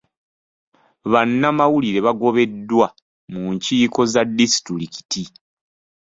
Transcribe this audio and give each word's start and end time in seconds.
Bannamawulire 1.11 1.99
bagobeddwa 2.07 2.87
mu 3.33 3.41
nkiiko 3.53 4.01
za 4.13 4.21
disitulikiti. 4.37 5.23